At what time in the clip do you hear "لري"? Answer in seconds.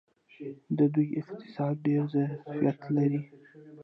2.97-3.21